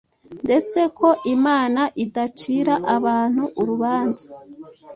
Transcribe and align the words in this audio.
ndetse 0.45 0.79
ko 0.97 1.07
Imana 1.35 1.81
idacira 2.03 2.75
abantu 2.95 3.43
urubanza 3.61 4.25